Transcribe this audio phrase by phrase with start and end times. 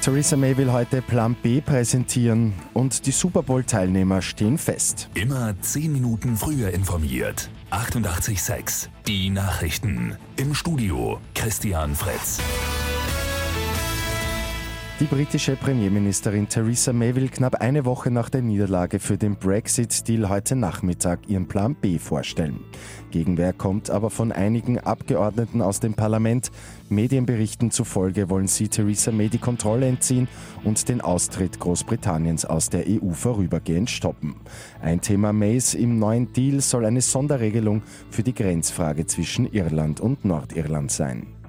[0.00, 5.10] Theresa May will heute Plan B präsentieren und die Super Bowl-Teilnehmer stehen fest.
[5.12, 7.50] Immer 10 Minuten früher informiert.
[7.70, 10.16] 88.6 Die Nachrichten.
[10.36, 12.40] Im Studio Christian Fritz.
[15.00, 20.28] Die britische Premierministerin Theresa May will knapp eine Woche nach der Niederlage für den Brexit-Deal
[20.28, 22.60] heute Nachmittag ihren Plan B vorstellen.
[23.10, 26.50] Gegenwehr kommt aber von einigen Abgeordneten aus dem Parlament.
[26.90, 30.28] Medienberichten zufolge wollen sie Theresa May die Kontrolle entziehen
[30.64, 34.34] und den Austritt Großbritanniens aus der EU vorübergehend stoppen.
[34.82, 37.80] Ein Thema Mays im neuen Deal soll eine Sonderregelung
[38.10, 41.39] für die Grenzfrage zwischen Irland und Nordirland sein.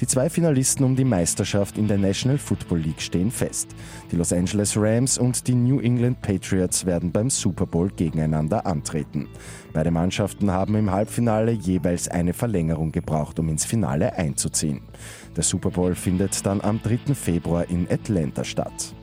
[0.00, 3.68] Die zwei Finalisten um die Meisterschaft in der National Football League stehen fest.
[4.10, 9.28] Die Los Angeles Rams und die New England Patriots werden beim Super Bowl gegeneinander antreten.
[9.74, 14.80] Beide Mannschaften haben im Halbfinale jeweils eine Verlängerung gebraucht, um ins Finale einzuziehen.
[15.36, 17.14] Der Super Bowl findet dann am 3.
[17.14, 18.94] Februar in Atlanta statt.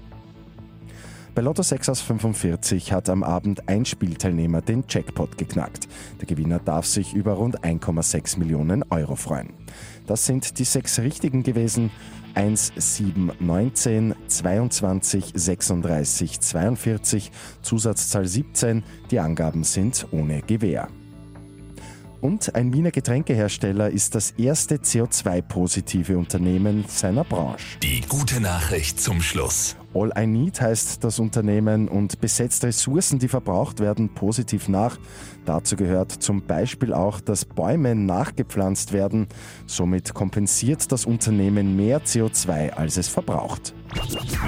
[1.38, 5.88] Bei Lotto 6 aus 45 hat am Abend ein Spielteilnehmer den Jackpot geknackt.
[6.20, 9.54] Der Gewinner darf sich über rund 1,6 Millionen Euro freuen.
[10.08, 11.92] Das sind die sechs richtigen gewesen.
[12.34, 18.84] 1, 7, 19, 22, 36, 42, Zusatzzahl 17.
[19.12, 20.88] Die Angaben sind ohne Gewähr.
[22.20, 27.78] Und ein Wiener Getränkehersteller ist das erste CO2-positive Unternehmen seiner Branche.
[27.84, 29.76] Die gute Nachricht zum Schluss.
[29.98, 35.00] All I Need heißt das Unternehmen und besetzt Ressourcen, die verbraucht werden, positiv nach.
[35.46, 39.28] Dazu gehört zum Beispiel auch, dass Bäume nachgepflanzt werden.
[39.66, 43.74] Somit kompensiert das Unternehmen mehr CO2, als es verbraucht.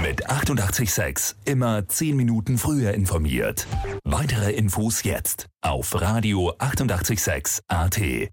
[0.04, 3.66] Mit 886 immer 10 Minuten früher informiert.
[4.04, 8.30] Weitere Infos jetzt auf Radio 886 AT.